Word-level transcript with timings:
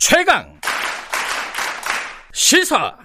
최강 0.00 0.50
시사 2.32 2.96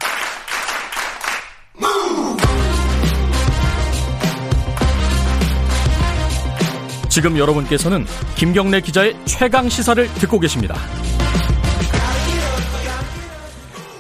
지금 7.10 7.38
여러분께서는 7.38 8.06
김경래 8.38 8.80
기자의 8.80 9.14
최강 9.26 9.68
시사를 9.68 10.08
듣고 10.16 10.40
계십니다. 10.40 10.76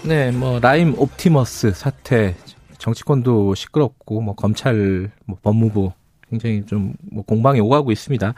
네, 0.05 0.32
뭐 0.32 0.59
라임 0.59 0.93
옵티머스 0.98 1.73
사태 1.73 2.34
정치권도 2.77 3.55
시끄럽고 3.55 4.21
뭐 4.21 4.36
검찰, 4.36 5.12
뭐 5.25 5.38
법무부 5.43 5.91
굉장히 6.30 6.66
좀 6.66 6.93
뭐 7.12 7.23
공방이 7.23 7.59
오가고 7.59 7.91
있습니다. 7.91 8.34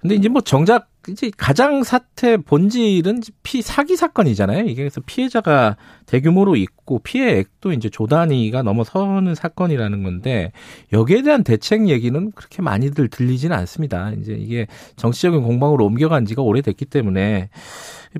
근데 0.00 0.14
이제 0.14 0.28
뭐 0.28 0.40
정작 0.40 0.88
이제 1.08 1.30
가장 1.36 1.82
사태 1.84 2.36
본질은 2.36 3.22
피 3.42 3.62
사기 3.62 3.96
사건이잖아요. 3.96 4.64
이게 4.64 4.82
그래서 4.82 5.00
피해자가 5.04 5.76
대규모로 6.06 6.56
있고 6.56 6.98
피해액도 7.00 7.72
이제 7.72 7.88
조 7.88 8.06
단위가 8.06 8.62
넘어서는 8.62 9.34
사건이라는 9.34 10.02
건데 10.02 10.52
여기에 10.92 11.22
대한 11.22 11.44
대책 11.44 11.88
얘기는 11.88 12.30
그렇게 12.32 12.62
많이들 12.62 13.08
들리지는 13.08 13.56
않습니다. 13.56 14.12
이제 14.20 14.34
이게 14.34 14.66
정치적인 14.96 15.42
공방으로 15.42 15.84
옮겨간 15.86 16.26
지가 16.26 16.42
오래됐기 16.42 16.84
때문에 16.84 17.48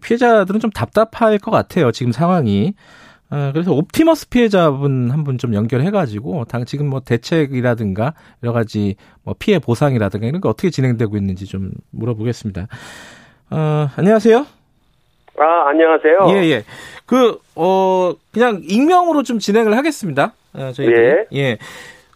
피해자들은 0.03 0.61
좀 0.61 0.71
답답할 0.71 1.39
것 1.39 1.51
같아요. 1.51 1.93
지금 1.93 2.13
상황이. 2.13 2.75
어, 3.31 3.51
그래서 3.53 3.73
옵티머스 3.73 4.29
피해자분 4.31 5.11
한 5.11 5.25
분 5.25 5.37
좀 5.39 5.53
연결해가지고 5.55 6.47
당 6.47 6.65
지금 6.65 6.89
뭐 6.89 7.01
대책이라든가 7.01 8.15
여러 8.43 8.53
가지 8.53 8.97
뭐 9.23 9.35
피해 9.39 9.59
보상이라든가 9.59 10.27
이런 10.27 10.41
게 10.41 10.49
어떻게 10.49 10.71
진행되고 10.71 11.17
있는지 11.17 11.45
좀 11.47 11.71
물어보겠습니다. 11.91 12.69
어, 13.51 13.89
안녕하세요. 13.97 14.47
아 15.41 15.69
안녕하세요. 15.69 16.27
예 16.31 16.51
예. 16.51 16.65
그어 17.07 18.15
그냥 18.33 18.61
익명으로 18.65 19.23
좀 19.23 19.39
진행을 19.39 19.77
하겠습니다. 19.77 20.33
어, 20.55 20.73
저희들이. 20.73 21.27
예. 21.33 21.39
예. 21.39 21.59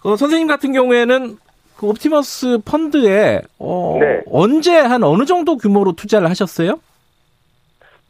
그 0.01 0.17
선생님 0.17 0.49
같은 0.49 0.73
경우에는 0.73 1.37
그 1.77 1.87
옵티머스 1.87 2.59
펀드에 2.65 3.43
어, 3.59 3.99
네. 4.01 4.21
언제 4.27 4.77
한 4.77 5.03
어느 5.05 5.25
정도 5.25 5.57
규모로 5.57 5.93
투자를 5.93 6.29
하셨어요? 6.31 6.81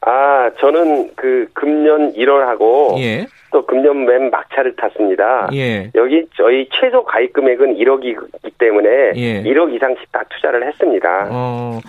아, 0.05 0.51
저는 0.59 1.11
그 1.15 1.47
금년 1.53 2.13
1월하고 2.13 2.99
예. 2.99 3.27
또 3.53 3.65
금년 3.65 4.05
맨 4.05 4.31
막차를 4.31 4.75
탔습니다. 4.75 5.49
예. 5.53 5.91
여기 5.95 6.27
저희 6.37 6.69
최소 6.73 7.05
가입 7.05 7.33
금액은 7.33 7.77
1억이기 7.77 8.53
때문에 8.59 8.89
예. 9.15 9.43
1억 9.45 9.75
이상씩 9.75 10.11
다 10.11 10.25
투자를 10.29 10.67
했습니다. 10.67 11.29
어, 11.31 11.81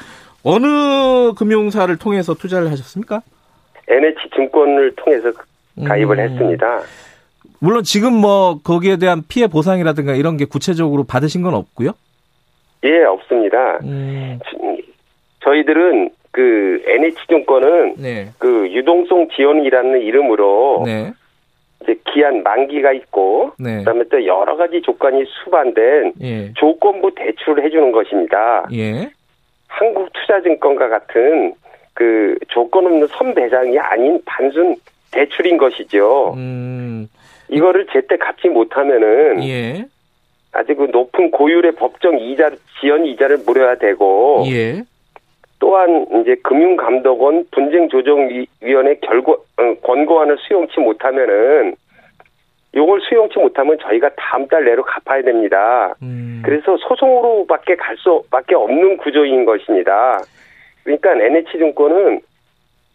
어느 0.43 1.33
금융사를 1.33 1.95
통해서 1.97 2.35
투자를 2.35 2.69
하셨습니까? 2.71 3.21
NH 3.87 4.29
증권을 4.35 4.95
통해서 4.95 5.31
가입을 5.83 6.19
음. 6.19 6.29
했습니다. 6.29 6.81
물론 7.59 7.83
지금 7.83 8.13
뭐 8.13 8.59
거기에 8.61 8.97
대한 8.97 9.23
피해 9.27 9.47
보상이라든가 9.47 10.13
이런 10.13 10.37
게 10.37 10.45
구체적으로 10.45 11.03
받으신 11.05 11.41
건 11.41 11.55
없고요? 11.55 11.93
예, 12.83 13.03
없습니다. 13.05 13.79
음. 13.83 14.39
저희들은 15.43 16.11
그 16.33 16.81
NH증권은 16.87 17.95
네. 17.99 18.29
그 18.39 18.67
유동성 18.71 19.29
지원이라는 19.35 20.01
이름으로 20.01 20.81
네. 20.83 21.13
이제 21.83 21.95
기한 22.11 22.41
만기가 22.41 22.91
있고 22.91 23.51
네. 23.59 23.77
그다음에 23.77 24.03
또 24.09 24.25
여러 24.25 24.57
가지 24.57 24.81
조건이 24.81 25.23
수반된 25.25 26.13
예. 26.21 26.51
조건부 26.55 27.13
대출을 27.13 27.63
해주는 27.63 27.91
것입니다. 27.91 28.65
예. 28.73 29.11
한국투자증권과 29.67 30.89
같은 30.89 31.53
그 31.93 32.35
조건 32.47 32.87
없는 32.87 33.07
선배상이 33.07 33.77
아닌 33.77 34.19
단순 34.25 34.75
대출인 35.11 35.57
것이죠. 35.57 36.33
음. 36.35 37.07
이거를 37.49 37.85
제때 37.93 38.17
갚지 38.17 38.49
못하면은 38.49 39.43
예. 39.43 39.85
아주 40.51 40.75
그 40.75 40.87
높은 40.91 41.29
고율의 41.29 41.73
법정 41.73 42.17
이자 42.17 42.49
지연 42.81 43.05
이자를 43.05 43.39
물어야 43.45 43.75
되고 43.75 44.43
예. 44.47 44.83
또한 45.63 46.05
이제 46.19 46.35
금융감독원 46.43 47.45
분쟁조정위원회 47.51 48.95
결과 49.01 49.31
어, 49.31 49.73
권고안을 49.81 50.37
수용치 50.39 50.77
못하면은 50.81 51.75
요걸 52.75 52.99
수용치 52.99 53.39
못하면 53.39 53.77
저희가 53.79 54.09
다음 54.17 54.45
달 54.49 54.65
내로 54.65 54.83
갚아야 54.83 55.21
됩니다. 55.21 55.95
음. 56.01 56.41
그래서 56.43 56.75
소송으로밖에 56.75 57.77
갈 57.77 57.95
수밖에 57.95 58.55
없는 58.55 58.97
구조인 58.97 59.45
것입니다. 59.45 60.21
그러니까 60.83 61.13
NH증권은 61.13 62.19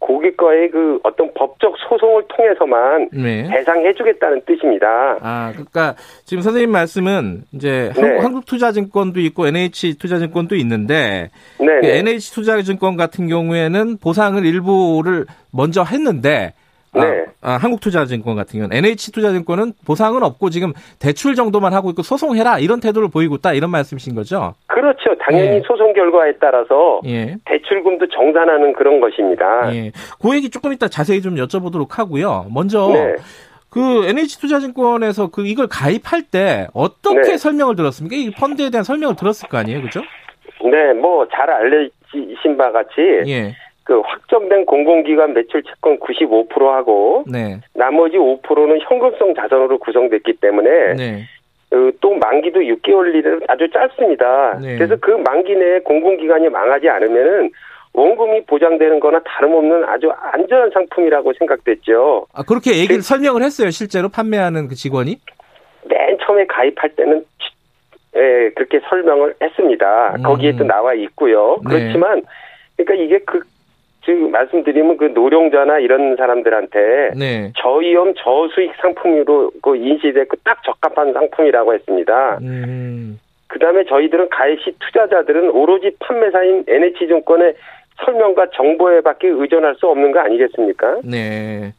고객과의 0.09 0.71
그 0.71 0.99
어떤 1.03 1.31
법적 1.35 1.75
소송을 1.87 2.23
통해서만 2.29 3.09
네. 3.13 3.47
배상해주겠다는 3.47 4.41
뜻입니다. 4.47 5.17
아, 5.21 5.51
그러니까 5.51 5.93
지금 6.25 6.41
선생님 6.41 6.71
말씀은 6.71 7.43
이제 7.51 7.91
네. 7.95 8.17
한국, 8.17 8.47
투자증권도 8.47 9.19
있고 9.19 9.45
NH 9.45 9.99
투자증권도 9.99 10.55
있는데 10.55 11.29
네, 11.59 11.65
그 11.81 11.85
네. 11.85 11.99
NH 11.99 12.33
투자증권 12.33 12.97
같은 12.97 13.27
경우에는 13.27 13.97
보상을 13.97 14.43
일부를 14.43 15.27
먼저 15.51 15.83
했는데 15.83 16.53
아, 16.55 16.68
네. 16.93 17.25
아, 17.41 17.51
한국투자증권 17.53 18.35
같은 18.35 18.59
경우는 18.59 18.75
NH투자증권은 18.77 19.73
보상은 19.85 20.23
없고 20.23 20.49
지금 20.49 20.73
대출 20.99 21.35
정도만 21.35 21.73
하고 21.73 21.89
있고 21.91 22.01
소송해라 22.01 22.59
이런 22.59 22.79
태도를 22.79 23.09
보이고 23.09 23.35
있다 23.35 23.53
이런 23.53 23.69
말씀이신 23.69 24.15
거죠? 24.15 24.55
그렇죠. 24.67 25.15
당연히 25.19 25.57
예. 25.57 25.61
소송 25.67 25.93
결과에 25.93 26.33
따라서 26.39 27.01
예. 27.05 27.35
대출금도 27.45 28.07
정산하는 28.07 28.73
그런 28.73 28.99
것입니다. 28.99 29.73
예. 29.73 29.91
그 30.21 30.35
얘기 30.35 30.49
조금 30.49 30.73
이따 30.73 30.87
자세히 30.87 31.21
좀 31.21 31.35
여쭤보도록 31.35 31.91
하고요. 31.91 32.47
먼저 32.51 32.89
네. 32.93 33.15
그 33.69 34.05
NH투자증권에서 34.07 35.27
그 35.27 35.45
이걸 35.45 35.67
가입할 35.67 36.23
때 36.23 36.67
어떻게 36.73 37.21
네. 37.31 37.37
설명을 37.37 37.75
들었습니까? 37.75 38.15
이 38.15 38.31
펀드에 38.31 38.71
대한 38.71 38.83
설명을 38.83 39.15
들었을 39.15 39.47
거 39.47 39.57
아니에요, 39.59 39.81
그죠? 39.83 40.01
네, 40.63 40.93
뭐 40.93 41.25
잘 41.31 41.49
알려진 41.49 42.57
바 42.57 42.71
같이 42.71 42.91
예. 43.27 43.55
그 43.89 44.01
확정된 44.05 44.67
공공기관 44.67 45.33
매출 45.33 45.63
채권 45.63 45.97
95%하고 45.97 47.23
네. 47.25 47.59
나머지 47.73 48.17
5%는 48.17 48.79
현금성 48.87 49.33
자산으로 49.33 49.79
구성됐기 49.79 50.33
때문에 50.33 50.93
네. 50.93 51.23
그또 51.71 52.13
만기도 52.13 52.59
6개월이라 52.59 53.45
아주 53.47 53.67
짧습니다. 53.71 54.59
네. 54.61 54.77
그래서 54.77 54.95
그 55.01 55.09
만기 55.09 55.55
내에 55.55 55.79
공공기관이 55.79 56.49
망하지 56.49 56.87
않으면은 56.87 57.49
원금이 57.93 58.45
보장되는 58.45 58.99
거나 58.99 59.21
다름없는 59.25 59.83
아주 59.85 60.11
안전한 60.11 60.69
상품이라고 60.71 61.33
생각됐죠. 61.39 62.27
아, 62.31 62.43
그렇게 62.43 62.77
얘기를 62.77 62.97
그, 62.97 63.01
설명을 63.01 63.41
했어요, 63.41 63.71
실제로 63.71 64.09
판매하는 64.09 64.67
그 64.67 64.75
직원이? 64.75 65.17
맨 65.85 66.15
처음에 66.23 66.45
가입할 66.45 66.91
때는 66.95 67.25
예, 68.15 68.51
그렇게 68.55 68.81
설명을 68.87 69.33
했습니다. 69.41 70.13
음. 70.17 70.21
거기에도 70.21 70.63
나와 70.63 70.93
있고요. 70.93 71.57
네. 71.67 71.79
그렇지만 71.79 72.21
그러니까 72.77 73.03
이게 73.03 73.19
그 73.25 73.39
지금 74.05 74.31
말씀드리면 74.31 74.97
그 74.97 75.05
노령자나 75.05 75.79
이런 75.79 76.15
사람들한테 76.15 77.11
네. 77.17 77.51
저위험 77.57 78.13
저수익 78.15 78.73
상품으로 78.81 79.51
그 79.61 79.75
인식됐고 79.75 80.37
딱 80.43 80.63
적합한 80.63 81.13
상품이라고 81.13 81.73
했습니다. 81.73 82.39
음. 82.41 83.19
그다음에 83.47 83.83
저희들은 83.85 84.29
가입시 84.29 84.73
투자자들은 84.79 85.49
오로지 85.49 85.91
판매사인 85.99 86.63
NH증권의 86.67 87.55
설명과 88.05 88.51
정보에 88.55 89.01
밖에 89.01 89.27
의존할 89.27 89.75
수 89.75 89.87
없는 89.87 90.11
거 90.11 90.19
아니겠습니까? 90.19 90.99
네. 91.03 91.73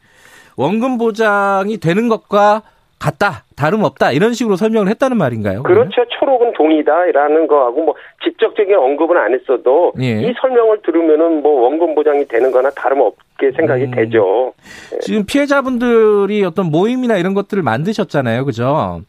원금 0.57 0.97
보장이 0.97 1.79
되는 1.79 2.07
것과 2.07 2.61
같다, 3.01 3.45
다름없다 3.57 4.11
이런 4.11 4.33
식으로 4.33 4.55
설명을 4.55 4.87
했다는 4.89 5.17
말인가요? 5.17 5.63
그렇죠. 5.63 6.05
초록은 6.19 6.53
동이다라는 6.53 7.47
거하고 7.47 7.83
뭐 7.83 7.95
직접적인 8.23 8.75
언급은 8.75 9.17
안 9.17 9.33
했어도 9.33 9.93
예. 9.99 10.21
이 10.21 10.33
설명을 10.39 10.83
들으면은 10.83 11.41
뭐 11.41 11.63
원금 11.63 11.95
보장이 11.95 12.25
되는 12.25 12.51
거나 12.51 12.69
다름없게 12.69 13.53
생각이 13.57 13.85
음. 13.85 13.91
되죠. 13.91 14.53
예. 14.93 14.99
지금 14.99 15.25
피해자분들이 15.25 16.43
어떤 16.45 16.67
모임이나 16.67 17.17
이런 17.17 17.33
것들을 17.33 17.63
만드셨잖아요. 17.63 18.45
그죠? 18.45 19.01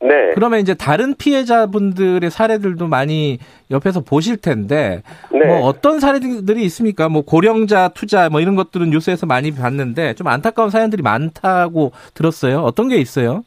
네. 0.00 0.32
그러면 0.34 0.60
이제 0.60 0.74
다른 0.74 1.14
피해자분들의 1.14 2.30
사례들도 2.30 2.86
많이 2.86 3.38
옆에서 3.70 4.00
보실 4.00 4.36
텐데 4.36 5.02
네. 5.32 5.46
뭐 5.46 5.60
어떤 5.66 6.00
사례들이 6.00 6.62
있습니까? 6.64 7.08
뭐 7.08 7.22
고령자 7.22 7.88
투자 7.88 8.28
뭐 8.28 8.40
이런 8.40 8.56
것들은 8.56 8.90
뉴스에서 8.90 9.26
많이 9.26 9.54
봤는데 9.54 10.14
좀 10.14 10.26
안타까운 10.26 10.70
사연들이 10.70 11.02
많다고 11.02 11.92
들었어요. 12.14 12.58
어떤 12.58 12.88
게 12.88 12.96
있어요? 12.96 13.42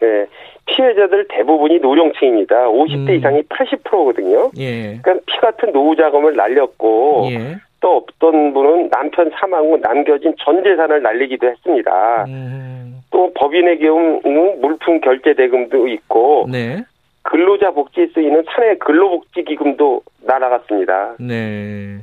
네. 0.00 0.26
피해자들 0.66 1.26
대부분이 1.28 1.78
노령층입니다. 1.78 2.68
50대 2.68 3.08
음. 3.08 3.14
이상이 3.14 3.42
80%거든요. 3.42 4.50
예. 4.58 4.98
그러니까 5.02 5.24
피 5.26 5.38
같은 5.40 5.72
노후 5.72 5.94
자금을 5.94 6.34
날렸고 6.34 7.28
예. 7.30 7.56
또 7.80 8.02
어떤 8.08 8.54
분은 8.54 8.88
남편 8.88 9.30
사망 9.34 9.70
후 9.70 9.76
남겨진 9.76 10.34
전 10.42 10.64
재산을 10.64 11.02
날리기도 11.02 11.46
했습니다. 11.46 12.24
음. 12.24 12.83
또 13.14 13.32
법인의 13.32 13.78
경우 13.78 14.20
물품 14.60 15.00
결제 15.00 15.34
대금도 15.34 15.86
있고 15.86 16.48
네. 16.50 16.84
근로자 17.22 17.70
복지에 17.70 18.08
쓰이는 18.12 18.42
사내 18.52 18.76
근로복지기금도 18.78 20.02
날아갔습니다. 20.22 21.14
네. 21.20 22.00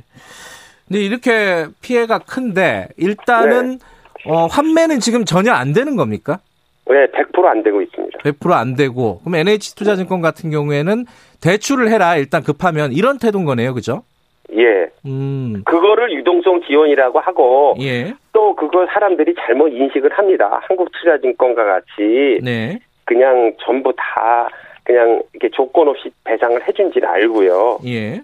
근데 0.88 1.00
이렇게 1.02 1.66
피해가 1.82 2.20
큰데 2.20 2.88
일단은 2.96 3.78
네. 3.78 3.78
어, 4.24 4.46
환매는 4.46 5.00
지금 5.00 5.26
전혀 5.26 5.52
안 5.52 5.74
되는 5.74 5.96
겁니까? 5.96 6.38
네, 6.86 7.06
100%안 7.08 7.62
되고 7.62 7.82
있습니다. 7.82 8.18
100%안 8.20 8.74
되고 8.74 9.20
그럼 9.20 9.34
NH투자증권 9.34 10.22
같은 10.22 10.50
경우에는 10.50 11.04
대출을 11.42 11.90
해라 11.90 12.16
일단 12.16 12.42
급하면 12.42 12.92
이런 12.92 13.18
태도인 13.18 13.44
거네요, 13.44 13.74
그죠? 13.74 14.02
예. 14.56 14.90
음. 15.06 15.62
그거를 15.64 16.12
유동성 16.12 16.62
지원이라고 16.66 17.20
하고 17.20 17.74
예. 17.80 18.12
또 18.32 18.54
그걸 18.54 18.86
사람들이 18.92 19.34
잘못 19.34 19.68
인식을 19.68 20.12
합니다. 20.12 20.60
한국투자증권과 20.68 21.64
같이 21.64 22.38
네. 22.42 22.78
그냥 23.04 23.52
전부 23.64 23.92
다 23.96 24.48
그냥 24.84 25.22
이렇게 25.32 25.48
조건 25.50 25.88
없이 25.88 26.10
배상을 26.24 26.66
해준지는 26.66 27.08
알고요. 27.08 27.78
예. 27.86 28.20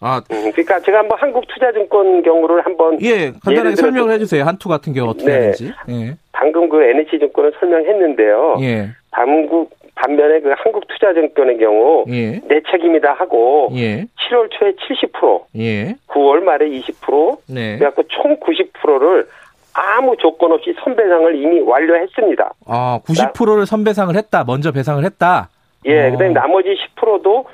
아, 0.00 0.20
음, 0.30 0.50
그러니까 0.52 0.80
제가 0.80 0.98
한번 0.98 1.18
한국투자증권 1.18 2.22
경우를 2.22 2.64
한번 2.64 3.00
예 3.00 3.32
간단하게 3.42 3.76
설명을 3.76 4.12
해주세요. 4.14 4.44
한투 4.44 4.68
같은 4.68 4.92
경우 4.92 5.10
어떻게 5.10 5.30
네. 5.30 5.38
하는지. 5.38 5.72
예. 5.88 6.14
방금 6.32 6.68
그 6.68 6.82
NH증권을 6.82 7.52
설명했는데요. 7.58 8.56
예. 8.60 8.88
방국 9.10 9.70
반면에 9.94 10.40
그 10.40 10.52
한국투자증권의 10.56 11.58
경우 11.58 12.04
예. 12.08 12.40
내 12.48 12.60
책임이다 12.70 13.12
하고 13.14 13.70
예. 13.74 14.04
7월 14.28 14.50
초에 14.50 14.72
70%, 14.72 15.44
예. 15.58 15.94
9월 16.08 16.40
말에 16.42 16.68
20%, 16.68 17.38
네. 17.48 17.78
그래갖고 17.78 18.04
총 18.08 18.36
90%를 18.38 19.28
아무 19.74 20.16
조건 20.16 20.52
없이 20.52 20.74
선배상을 20.82 21.36
이미 21.36 21.60
완료했습니다. 21.60 22.52
아, 22.66 23.00
90%를 23.06 23.66
선배상을 23.66 24.14
했다. 24.16 24.44
먼저 24.44 24.70
배상을 24.72 25.04
했다. 25.04 25.48
예, 25.86 26.08
어. 26.08 26.10
그다음에 26.12 26.32
나머지 26.32 26.76
10%도 26.96 27.46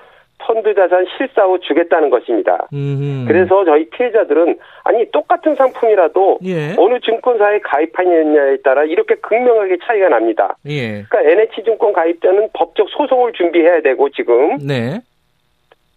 펀드 0.51 0.75
자산 0.75 1.07
실사 1.17 1.45
후 1.45 1.61
주겠다는 1.61 2.11
것입니다. 2.11 2.67
음흠. 2.73 3.27
그래서 3.29 3.65
저희 3.65 3.89
피해자들은 3.91 4.59
아니 4.83 5.09
똑같은 5.13 5.55
상품이라도 5.55 6.41
예. 6.45 6.75
어느 6.77 6.99
증권사에 6.99 7.61
가입하느냐에 7.61 8.57
따라 8.65 8.83
이렇게 8.83 9.15
극명하게 9.15 9.79
차이가 9.85 10.09
납니다. 10.09 10.57
예. 10.67 11.05
그러니까 11.09 11.21
NH증권 11.23 11.93
가입자는 11.93 12.49
법적 12.53 12.89
소송을 12.91 13.33
준비해야 13.35 13.81
되고 13.83 14.11
지금 14.11 14.59
네. 14.59 14.99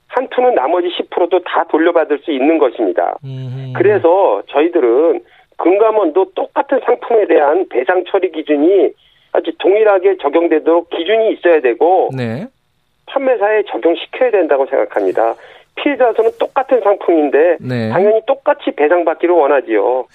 한 0.10 0.28
투는 0.30 0.54
나머지 0.54 0.90
10%도 0.90 1.40
다 1.40 1.66
돌려받을 1.70 2.20
수 2.20 2.32
있는 2.32 2.60
것입니다. 2.60 3.16
음흠. 3.26 3.74
그래서 3.76 4.44
저희들은 4.50 5.22
금감원도 5.58 6.34
똑같은 6.36 6.80
상품에 6.86 7.26
대한 7.26 7.68
배상 7.70 8.04
처리 8.08 8.32
기준이 8.32 8.92
아주 9.32 9.52
동일하게 9.58 10.18
적용되도록 10.18 10.92
기준이 10.92 11.34
있어야 11.34 11.60
되고 11.62 12.10
네. 12.16 12.46
판매사에 13.06 13.64
적용시켜야 13.72 14.32
된다고 14.32 14.66
생각합니다. 14.66 15.36
피해자서는 15.76 16.32
똑같은 16.40 16.82
상품인데 16.82 17.58
네. 17.62 17.90
당연히 17.90 18.22
똑같이 18.28 18.72
배상받기를 18.76 19.34
원하지요. 19.34 20.06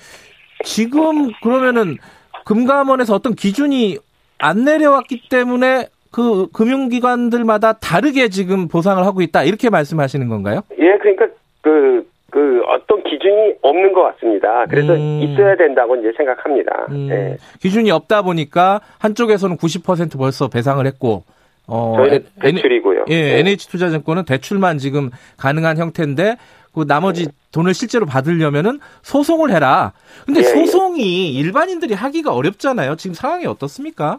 지금 0.65 1.31
그러면은 1.43 1.97
금감원에서 2.45 3.15
어떤 3.15 3.35
기준이 3.35 3.99
안 4.39 4.65
내려왔기 4.65 5.29
때문에 5.29 5.87
그 6.11 6.49
금융기관들마다 6.53 7.75
다르게 7.75 8.29
지금 8.29 8.69
보상을 8.69 9.05
하고 9.05 9.21
있다 9.21 9.43
이렇게 9.45 9.69
말씀하시는 9.69 10.29
건가요? 10.29 10.63
예, 10.79 10.97
그러니까 10.99 11.27
그, 11.61 12.07
그 12.31 12.63
어떤 12.67 13.03
기준이 13.03 13.55
없는 13.61 13.93
것 13.93 14.03
같습니다. 14.15 14.65
그래서 14.71 14.95
음. 14.95 15.21
있어야 15.23 15.57
된다고 15.57 15.97
이제 15.97 16.13
생각합니다. 16.17 16.87
음. 16.91 17.09
예. 17.11 17.37
기준이 17.61 17.91
없다 17.91 18.23
보니까 18.23 18.81
한쪽에서는 18.99 19.57
90% 19.57 20.17
벌써 20.19 20.49
배상을 20.49 20.85
했고 20.87 21.25
어, 21.69 21.95
저희는 21.99 22.25
대출이고요. 22.41 23.05
예, 23.09 23.23
네. 23.23 23.39
NH투자증권은 23.41 24.25
대출만 24.25 24.79
지금 24.79 25.11
가능한 25.37 25.77
형태인데 25.77 26.37
그 26.75 26.87
나머지 26.87 27.27
네. 27.27 27.33
돈을 27.53 27.75
실제로 27.75 28.07
받으려면은 28.07 28.81
소송을 29.03 29.51
해라. 29.51 29.93
근데 30.27 30.41
예, 30.41 30.45
예. 30.45 30.49
소송이 30.49 31.37
예. 31.37 31.41
일반인들이 31.41 31.95
하기가 31.95 32.35
어렵잖아요. 32.35 32.97
지금 32.97 33.15
상황이 33.15 33.47
어떻습니까? 33.47 34.19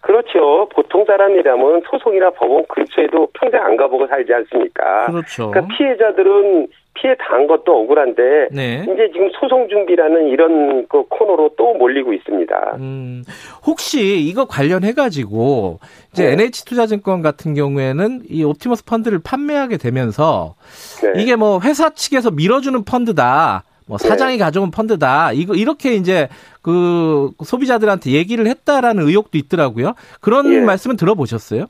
그렇죠. 0.00 0.68
보통 0.74 1.04
사람이라면 1.04 1.82
소송이나 1.88 2.30
법원 2.30 2.64
근처에도 2.66 3.28
평생 3.34 3.62
안 3.62 3.76
가보고 3.76 4.06
살지 4.08 4.32
않습니까? 4.34 5.06
그렇죠. 5.06 5.50
그러니까 5.50 5.76
피해자들은 5.76 6.66
피해 6.94 7.14
당한 7.16 7.46
것도 7.46 7.72
억울한데 7.82 8.48
네. 8.52 8.82
이제 8.82 9.10
지금 9.12 9.30
소송 9.40 9.68
준비라는 9.68 10.28
이런 10.28 10.86
그 10.88 11.04
코너로 11.08 11.52
또 11.56 11.74
몰리고 11.74 12.12
있습니다. 12.12 12.76
음, 12.78 13.24
혹시 13.64 14.20
이거 14.20 14.44
관련해 14.44 14.92
가지고 14.92 15.78
이제 16.12 16.26
네. 16.26 16.32
NH투자증권 16.32 17.22
같은 17.22 17.54
경우에는 17.54 18.22
이 18.28 18.44
옵티머스 18.44 18.84
펀드를 18.84 19.20
판매하게 19.24 19.78
되면서 19.78 20.54
네. 21.02 21.22
이게 21.22 21.36
뭐 21.36 21.60
회사 21.60 21.90
측에서 21.90 22.30
밀어주는 22.30 22.84
펀드다. 22.84 23.64
뭐 23.86 23.98
사장이 23.98 24.34
네. 24.36 24.38
가져온 24.38 24.70
펀드다. 24.70 25.32
이거 25.32 25.54
이렇게 25.54 25.94
이제 25.94 26.28
그 26.60 27.30
소비자들한테 27.42 28.12
얘기를 28.12 28.46
했다라는 28.46 29.08
의혹도 29.08 29.38
있더라고요. 29.38 29.94
그런 30.20 30.52
예. 30.52 30.60
말씀은 30.60 30.96
들어보셨어요? 30.96 31.66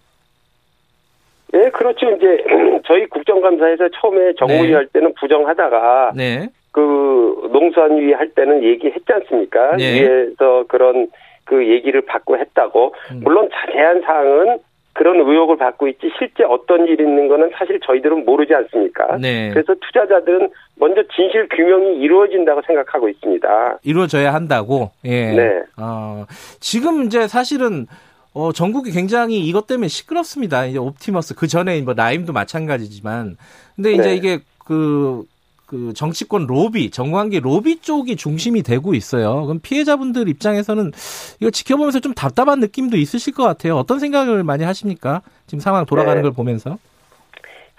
네, 1.52 1.70
그렇죠. 1.70 2.10
이제 2.10 2.44
저희 2.86 3.06
국정감사에서 3.06 3.88
처음에 4.00 4.32
정무위 4.38 4.68
네. 4.68 4.74
할 4.74 4.86
때는 4.86 5.14
부정하다가 5.20 6.12
네. 6.16 6.48
그 6.72 7.48
농수산위 7.52 8.12
할 8.12 8.30
때는 8.30 8.64
얘기했지 8.64 9.04
않습니까? 9.12 9.76
네. 9.76 10.00
위에서 10.02 10.64
그런 10.68 11.08
그 11.44 11.68
얘기를 11.68 12.00
받고 12.00 12.38
했다고. 12.38 12.94
음. 13.12 13.20
물론 13.22 13.48
자세한 13.52 14.00
사항은 14.00 14.58
그런 14.94 15.16
의혹을 15.20 15.56
받고 15.56 15.88
있지 15.88 16.10
실제 16.18 16.44
어떤 16.44 16.86
일이 16.86 17.02
있는 17.02 17.28
거는 17.28 17.50
사실 17.54 17.80
저희들은 17.80 18.24
모르지 18.24 18.54
않습니까? 18.54 19.16
네. 19.18 19.50
그래서 19.50 19.74
투자자들은 19.74 20.50
먼저 20.76 21.02
진실 21.14 21.48
규명이 21.48 21.96
이루어진다고 21.96 22.62
생각하고 22.66 23.08
있습니다. 23.08 23.78
이루어져야 23.84 24.34
한다고. 24.34 24.90
예. 25.04 25.32
네. 25.32 25.62
어, 25.78 26.24
지금 26.60 27.04
이제 27.04 27.26
사실은 27.26 27.86
어, 28.34 28.52
전국이 28.52 28.90
굉장히 28.92 29.40
이것 29.40 29.66
때문에 29.66 29.88
시끄럽습니다. 29.88 30.64
이제 30.64 30.78
옵티머스 30.78 31.34
그 31.34 31.46
전에 31.46 31.80
뭐 31.82 31.94
라임도 31.94 32.32
마찬가지지만 32.32 33.36
근데 33.76 33.92
이제 33.92 34.02
네. 34.02 34.14
이게 34.14 34.38
그, 34.58 35.24
그 35.66 35.92
정치권 35.94 36.46
로비, 36.46 36.90
정관계 36.90 37.40
로비 37.40 37.80
쪽이 37.80 38.16
중심이 38.16 38.62
되고 38.62 38.94
있어요. 38.94 39.44
그럼 39.44 39.60
피해자분들 39.62 40.28
입장에서는 40.28 40.92
이거 41.40 41.50
지켜보면서 41.50 42.00
좀 42.00 42.14
답답한 42.14 42.60
느낌도 42.60 42.96
있으실 42.96 43.34
것 43.34 43.44
같아요. 43.44 43.76
어떤 43.76 43.98
생각을 43.98 44.44
많이 44.44 44.64
하십니까? 44.64 45.22
지금 45.46 45.60
상황 45.60 45.84
돌아가는 45.84 46.16
네. 46.16 46.22
걸 46.22 46.32
보면서. 46.32 46.78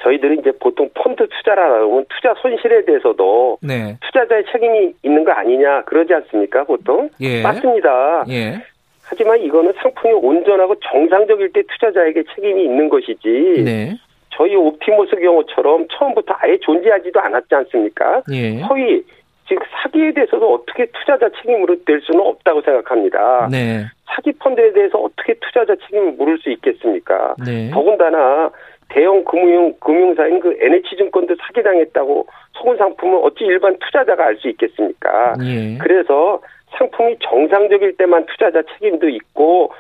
저희들이 0.03 0.39
이제 0.41 0.51
보통 0.59 0.89
펀드 0.93 1.25
투자라면 1.29 2.05
투자 2.09 2.33
손실에 2.41 2.83
대해서도 2.85 3.57
네. 3.61 3.97
투자자의 4.01 4.43
책임이 4.51 4.93
있는 5.01 5.23
거 5.23 5.31
아니냐 5.31 5.83
그러지 5.85 6.13
않습니까 6.13 6.65
보통 6.65 7.09
예. 7.21 7.41
맞습니다. 7.41 8.25
예. 8.29 8.61
하지만 9.05 9.39
이거는 9.41 9.73
상품이 9.81 10.13
온전하고 10.13 10.75
정상적일 10.79 11.51
때 11.53 11.61
투자자에게 11.63 12.23
책임이 12.35 12.63
있는 12.63 12.89
것이지. 12.89 13.63
네. 13.63 13.97
저희 14.29 14.55
옵티머스 14.55 15.15
경우처럼 15.17 15.87
처음부터 15.91 16.33
아예 16.37 16.57
존재하지도 16.57 17.19
않았지 17.19 17.53
않습니까? 17.53 18.23
예. 18.31 18.59
허위, 18.61 19.03
즉 19.47 19.59
사기에 19.83 20.13
대해서도 20.13 20.53
어떻게 20.53 20.87
투자자 20.87 21.29
책임으로 21.29 21.75
될 21.85 22.01
수는 22.01 22.21
없다고 22.21 22.61
생각합니다. 22.61 23.47
네. 23.51 23.85
사기 24.05 24.31
펀드에 24.33 24.73
대해서 24.73 24.97
어떻게 24.97 25.33
투자자 25.35 25.75
책임을 25.75 26.13
물을 26.13 26.37
수 26.39 26.49
있겠습니까? 26.49 27.35
네. 27.45 27.69
더군다나 27.71 28.49
대형 28.89 29.23
금융 29.23 29.73
금융사인 29.79 30.39
그 30.39 30.55
NH증권도 30.59 31.35
사기당했다고 31.47 32.27
속은 32.53 32.77
상품은 32.77 33.19
어찌 33.23 33.43
일반 33.43 33.77
투자자가 33.79 34.25
알 34.25 34.37
수 34.37 34.47
있겠습니까? 34.49 35.35
예. 35.43 35.77
그래서 35.79 36.41
상품이 36.77 37.17
정상적일 37.21 37.97
때만 37.97 38.25
투자자 38.25 38.61
책임도 38.73 39.09
있고 39.09 39.71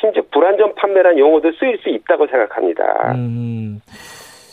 심지어 0.00 0.22
불안전 0.30 0.74
판매란 0.74 1.18
용어도 1.18 1.50
쓰일 1.52 1.78
수 1.82 1.88
있다고 1.88 2.26
생각합니다. 2.26 3.12
음, 3.14 3.80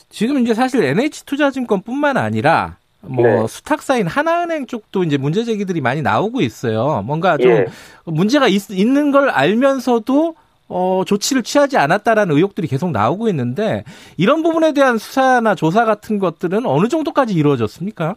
지금 0.09 0.39
이제 0.39 0.53
사실 0.53 0.83
NH투자증권뿐만 0.83 2.17
아니라 2.17 2.77
뭐 3.01 3.25
네. 3.25 3.47
수탁사인 3.47 4.07
하나은행 4.07 4.65
쪽도 4.65 5.03
이제 5.03 5.17
문제 5.17 5.43
제기들이 5.43 5.81
많이 5.81 6.01
나오고 6.01 6.41
있어요. 6.41 7.03
뭔가 7.05 7.37
좀 7.37 7.51
예. 7.51 7.65
문제가 8.05 8.47
있, 8.47 8.71
있는 8.71 9.11
걸 9.11 9.29
알면서도 9.29 10.35
어, 10.67 11.03
조치를 11.05 11.43
취하지 11.43 11.77
않았다라는 11.77 12.35
의혹들이 12.35 12.67
계속 12.67 12.91
나오고 12.91 13.29
있는데 13.29 13.83
이런 14.17 14.41
부분에 14.41 14.73
대한 14.73 14.97
수사나 14.97 15.53
조사 15.53 15.85
같은 15.85 16.17
것들은 16.17 16.65
어느 16.65 16.87
정도까지 16.87 17.33
이루어졌습니까? 17.33 18.15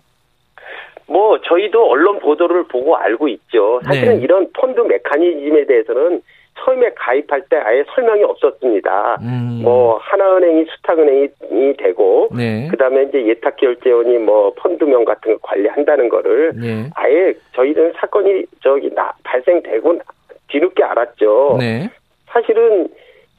뭐 1.08 1.40
저희도 1.40 1.88
언론 1.90 2.18
보도를 2.20 2.64
보고 2.64 2.96
알고 2.96 3.28
있죠. 3.28 3.80
사실은 3.84 4.18
네. 4.18 4.22
이런 4.22 4.50
펀드 4.52 4.80
메커니즘에 4.80 5.64
대해서는 5.64 6.22
처음에 6.60 6.90
가입할 6.96 7.42
때 7.48 7.56
아예 7.56 7.84
설명이 7.94 8.24
없었습니다. 8.24 9.18
음. 9.22 9.60
뭐 9.62 9.96
하나은행이 10.02 10.66
수탁은행이 10.68 11.76
되고 11.78 12.28
네. 12.36 12.68
그다음에 12.70 13.04
이제 13.04 13.26
예탁결제원이 13.26 14.18
뭐 14.18 14.52
펀드명 14.56 15.04
같은 15.04 15.34
거 15.34 15.38
관리한다는 15.42 16.08
거를 16.08 16.52
네. 16.56 16.90
아예 16.96 17.32
저희는 17.54 17.92
사건이 17.96 18.44
저기 18.62 18.92
나 18.94 19.12
발생되고 19.24 20.00
뒤늦게 20.48 20.82
알았죠. 20.82 21.56
네. 21.60 21.88
사실은 22.26 22.88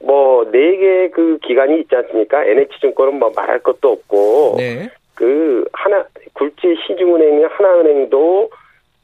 뭐 0.02 0.44
네 0.50 0.76
개 0.78 1.10
그 1.12 1.38
기관이 1.42 1.80
있지 1.80 1.94
않습니까? 1.94 2.42
NH증권은 2.44 3.18
뭐 3.18 3.30
말할 3.36 3.58
것도 3.60 3.92
없고 3.92 4.54
네. 4.56 4.88
그 5.20 5.66
하나 5.74 6.02
굴지 6.32 6.76
시중은행 6.86 7.46
하나은행도 7.50 8.48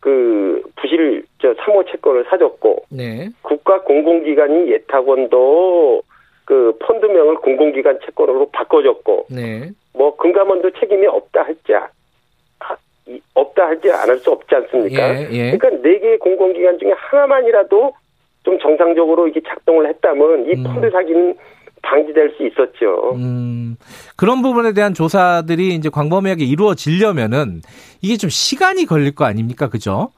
그 0.00 0.62
부실 0.76 1.22
저 1.42 1.52
사모 1.58 1.84
채권을 1.84 2.24
사줬고 2.30 2.86
네. 2.88 3.28
국가 3.42 3.82
공공기관이 3.82 4.72
예탁원도 4.72 6.00
그 6.46 6.72
펀드명을 6.80 7.34
공공기관 7.34 7.98
채권으로 8.00 8.48
바꿔줬고 8.50 9.26
네. 9.30 9.68
뭐 9.92 10.16
금감원도 10.16 10.70
책임이 10.80 11.06
없다 11.06 11.42
할자 11.42 11.90
없다 13.34 13.68
하지 13.68 13.92
않을 13.92 14.18
수 14.20 14.30
없지 14.30 14.54
않습니까? 14.54 15.20
예, 15.20 15.28
예. 15.32 15.56
그러니까 15.58 15.82
네 15.82 15.98
개의 15.98 16.18
공공기관 16.18 16.78
중에 16.78 16.92
하나만이라도 16.96 17.92
좀 18.42 18.58
정상적으로 18.58 19.28
이게 19.28 19.42
작동을 19.46 19.86
했다면 19.86 20.46
이 20.46 20.54
음. 20.54 20.64
펀드 20.64 20.88
사기는 20.90 21.36
방지될 21.86 22.34
수 22.36 22.46
있었죠. 22.46 23.14
음, 23.14 23.76
그런 24.16 24.42
부분에 24.42 24.72
대한 24.72 24.94
조사들이 24.94 25.74
이제 25.74 25.88
광범위하게 25.88 26.44
이루어지려면은 26.44 27.62
이게 28.02 28.16
좀 28.16 28.28
시간이 28.28 28.86
걸릴 28.86 29.14
거 29.14 29.24
아닙니까? 29.24 29.68
그죠? 29.68 30.10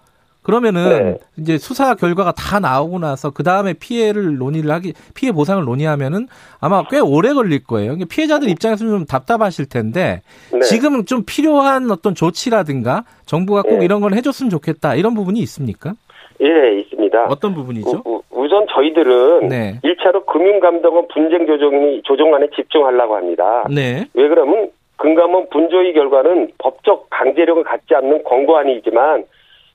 그러면은 0.43 0.89
네. 0.89 1.19
이제 1.37 1.59
수사 1.59 1.95
결과가 1.95 2.33
다 2.33 2.59
나오고 2.59 3.01
나서 3.01 3.29
그 3.29 3.43
다음에 3.43 3.75
피해를 3.75 4.39
논의를 4.39 4.71
하기 4.71 4.95
피해 5.13 5.31
보상을 5.31 5.63
논의하면은 5.63 6.27
아마 6.59 6.85
꽤 6.89 7.01
오래 7.01 7.35
걸릴 7.35 7.63
거예요. 7.65 7.97
피해자들 8.09 8.49
입장에서는 8.49 8.91
좀 8.91 9.05
답답하실 9.05 9.67
텐데 9.67 10.23
네. 10.51 10.61
지금 10.61 11.05
좀 11.05 11.25
필요한 11.27 11.91
어떤 11.91 12.15
조치라든가 12.15 13.05
정부가 13.27 13.61
꼭 13.61 13.81
네. 13.81 13.85
이런 13.85 14.01
걸 14.01 14.15
해줬으면 14.15 14.49
좋겠다 14.49 14.95
이런 14.95 15.13
부분이 15.13 15.39
있습니까? 15.41 15.93
예, 16.41 16.79
있습니다. 16.81 17.25
어떤 17.25 17.55
부분이죠? 17.55 18.03
우, 18.05 18.23
우선 18.31 18.67
저희들은 18.71 19.49
네. 19.49 19.81
1차로 19.83 20.27
금융감독원 20.27 21.09
분쟁 21.09 21.47
조정이 21.47 22.03
조정안에 22.03 22.49
집중하려고 22.55 23.17
합니다. 23.17 23.67
네. 23.69 24.05
왜 24.15 24.29
그러면 24.29 24.71
금감원 24.97 25.49
분조의 25.51 25.95
결과는 25.95 26.53
법적 26.59 27.09
강제력을 27.11 27.63
갖지 27.65 27.95
않는 27.95 28.25
권고안이지만 28.25 29.25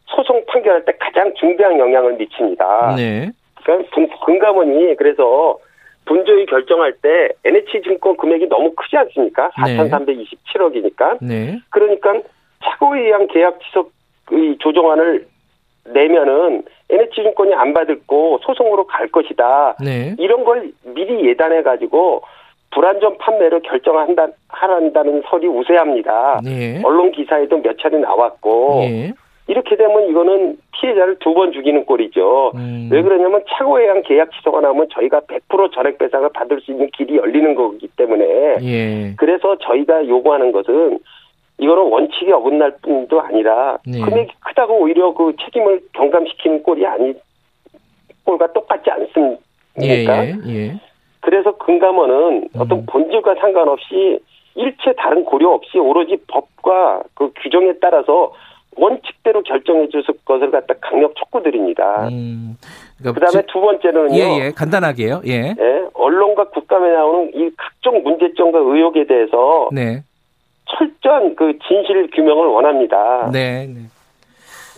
소송 0.08 0.46
판결할 0.46 0.86
때 0.86 0.93
가장 1.00 1.34
중대한 1.36 1.79
영향을 1.79 2.13
미칩니다. 2.13 2.96
네. 2.96 3.29
그러니까 3.63 3.89
금감원이 4.25 4.96
그래서 4.98 5.58
분조의 6.05 6.46
결정할 6.48 6.93
때 7.01 7.29
NH증권 7.46 8.17
금액이 8.17 8.48
너무 8.48 8.74
크지 8.75 8.98
않습니까? 8.98 9.50
4,327억이니까. 9.51 11.17
네. 11.22 11.60
그러니까 11.70 12.13
착오에 12.63 13.01
의한 13.01 13.27
계약 13.27 13.60
지속의 13.62 14.58
조정안을 14.60 15.25
내면은 15.85 16.63
NH증권이 16.89 17.53
안 17.53 17.73
받을고 17.73 18.39
소송으로 18.43 18.85
갈 18.87 19.07
것이다. 19.07 19.75
네. 19.83 20.15
이런 20.19 20.43
걸 20.43 20.71
미리 20.83 21.27
예단해 21.27 21.63
가지고 21.63 22.21
불안전 22.71 23.17
판매로 23.19 23.59
결정한다 23.61 24.27
하란다는 24.47 25.23
설이 25.29 25.47
우세합니다. 25.47 26.41
네. 26.43 26.81
언론 26.83 27.11
기사에도 27.11 27.57
몇 27.61 27.77
차례 27.79 27.97
나왔고 27.99 28.79
네. 28.81 29.13
이렇게 29.47 29.75
되면 29.75 30.07
이거는 30.09 30.57
피해자를 30.71 31.17
두 31.19 31.33
번 31.33 31.51
죽이는 31.51 31.85
꼴이죠. 31.85 32.51
음. 32.55 32.89
왜 32.91 33.01
그러냐면 33.01 33.43
차고해양 33.49 34.03
계약 34.03 34.31
취소가 34.31 34.61
나오면 34.61 34.87
저희가 34.93 35.21
100% 35.21 35.73
전액 35.73 35.97
배상을 35.97 36.27
받을 36.33 36.61
수 36.61 36.71
있는 36.71 36.89
길이 36.95 37.17
열리는 37.17 37.53
거기 37.55 37.87
때문에 37.95 38.55
예. 38.61 39.13
그래서 39.17 39.57
저희가 39.59 40.07
요구하는 40.07 40.51
것은 40.51 40.99
이거는 41.59 41.83
원칙이 41.91 42.31
어긋날 42.31 42.75
뿐도 42.81 43.21
아니라 43.21 43.77
네. 43.85 43.99
금액이 44.01 44.31
크다고 44.53 44.79
오히려 44.81 45.13
그 45.13 45.33
책임을 45.43 45.81
경감시키는 45.93 46.63
꼴이 46.63 46.86
아니 46.86 47.13
꼴과 48.24 48.53
똑같지 48.53 48.89
않습니까? 48.89 49.41
예, 49.81 50.05
예, 50.05 50.36
예. 50.48 50.79
그래서 51.19 51.55
금감원은 51.57 52.43
음. 52.43 52.60
어떤 52.60 52.86
본질과 52.86 53.36
상관없이 53.36 54.19
일체 54.55 54.93
다른 54.98 55.25
고려 55.25 55.50
없이 55.50 55.77
오로지 55.77 56.17
법과 56.27 57.03
그 57.15 57.31
규정에 57.41 57.74
따라서 57.81 58.33
원칙대로 58.75 59.41
결정해 59.43 59.88
줬을 59.89 60.13
것을 60.25 60.51
갖다 60.51 60.74
강력 60.81 61.15
촉구드립니다. 61.15 62.07
음, 62.07 62.57
그러니까 62.98 63.19
그다음에 63.19 63.45
두 63.48 63.62
번째는요. 63.62 64.15
예, 64.15 64.45
예, 64.45 64.51
간단하게요. 64.51 65.22
예. 65.27 65.55
예. 65.60 65.86
언론과 65.93 66.50
국감에 66.50 66.91
나오는 66.91 67.31
이 67.36 67.50
각종 67.55 68.03
문제점과 68.03 68.60
의혹에 68.60 69.05
대해서 69.05 69.69
네. 69.72 70.03
철저한 70.65 71.36
그 71.36 71.57
진실 71.67 72.10
규명을 72.12 72.48
원합니다. 72.48 73.29
네. 73.31 73.67
네. 73.67 73.81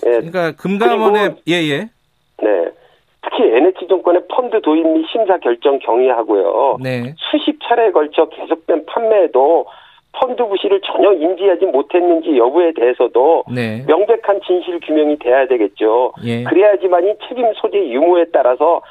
예. 0.06 0.10
그러니까 0.12 0.52
금감원의 0.54 1.36
예예. 1.48 1.70
예. 1.72 1.90
네. 2.44 2.70
특히 3.22 3.44
NH증권의 3.44 4.24
펀드 4.30 4.62
도입 4.62 4.88
및 4.88 5.06
심사 5.12 5.38
결정 5.40 5.80
경위하고요. 5.80 6.78
네. 6.82 7.16
수십 7.18 7.58
차례에 7.64 7.92
걸쳐 7.92 8.30
계속된 8.30 8.86
판매에도 8.86 9.66
펀드 10.14 10.46
부실을 10.46 10.80
전혀 10.82 11.12
인지하지 11.14 11.66
못했는지 11.66 12.38
여부에 12.38 12.72
대해서도 12.74 13.44
네. 13.54 13.84
명백한 13.88 14.42
진실 14.46 14.80
규명이 14.80 15.18
돼야 15.20 15.48
되겠죠. 15.48 16.14
예. 16.24 16.44
그래야지만 16.44 17.08
이 17.08 17.14
책임 17.28 17.52
소재 17.56 17.78
유무에 17.78 18.26
따라서 18.32 18.82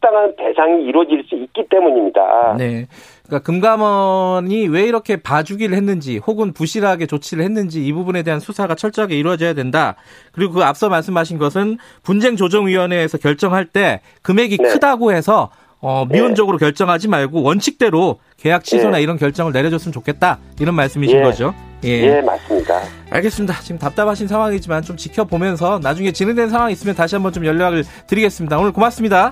합당한 0.00 0.34
배상이 0.36 0.84
이루어질 0.84 1.24
수 1.28 1.34
있기 1.34 1.66
때문입니다. 1.68 2.56
네. 2.58 2.86
그러니까 3.26 3.44
금감원이 3.44 4.68
왜 4.68 4.84
이렇게 4.84 5.16
봐주기를 5.16 5.76
했는지 5.76 6.18
혹은 6.18 6.52
부실하게 6.52 7.06
조치를 7.06 7.44
했는지 7.44 7.84
이 7.84 7.92
부분에 7.92 8.22
대한 8.22 8.40
수사가 8.40 8.74
철저하게 8.74 9.18
이루어져야 9.18 9.54
된다. 9.54 9.96
그리고 10.32 10.54
그 10.54 10.62
앞서 10.62 10.88
말씀하신 10.88 11.38
것은 11.38 11.78
분쟁 12.02 12.36
조정위원회에서 12.36 13.18
결정할 13.18 13.66
때 13.66 14.00
금액이 14.22 14.56
네. 14.56 14.68
크다고 14.68 15.12
해서 15.12 15.50
어, 15.80 16.06
미온적으로 16.06 16.58
네. 16.58 16.66
결정하지 16.66 17.08
말고 17.08 17.42
원칙대로 17.42 18.18
계약 18.36 18.64
취소나 18.64 18.96
네. 18.96 19.02
이런 19.02 19.16
결정을 19.16 19.52
내려줬으면 19.52 19.92
좋겠다 19.92 20.38
이런 20.58 20.74
말씀이신 20.74 21.18
예. 21.18 21.22
거죠. 21.22 21.54
예. 21.84 22.16
예, 22.16 22.20
맞습니다. 22.20 22.80
알겠습니다. 23.10 23.60
지금 23.60 23.78
답답하신 23.78 24.26
상황이지만 24.26 24.82
좀 24.82 24.96
지켜보면서 24.96 25.78
나중에 25.80 26.10
진행된 26.10 26.48
상황이 26.48 26.72
있으면 26.72 26.96
다시 26.96 27.14
한번 27.14 27.32
좀 27.32 27.46
연락을 27.46 27.84
드리겠습니다. 28.08 28.58
오늘 28.58 28.72
고맙습니다. 28.72 29.30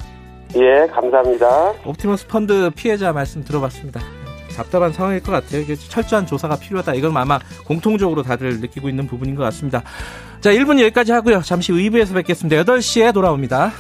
예, 0.55 0.87
감사합니다. 0.87 1.73
옵티머스 1.85 2.29
펀드 2.29 2.71
피해자 2.75 3.13
말씀 3.13 3.45
들어봤습니다. 3.45 4.01
답답한 4.57 4.93
상황일 4.93 5.23
것 5.23 5.33
같아요. 5.33 5.61
이게 5.61 5.75
철저한 5.77 6.27
조사가 6.27 6.57
필요하다. 6.57 6.95
이건 6.95 7.15
아마 7.17 7.39
공통적으로 7.67 8.23
다들 8.23 8.61
느끼고 8.61 8.89
있는 8.89 9.07
부분인 9.07 9.35
것 9.35 9.43
같습니다. 9.45 9.83
자, 10.41 10.51
1분 10.51 10.81
여기까지 10.81 11.13
하고요. 11.13 11.43
잠시 11.43 11.73
의부에서 11.73 12.15
뵙겠습니다. 12.15 12.63
8시에 12.63 13.13
돌아옵니다. 13.13 13.73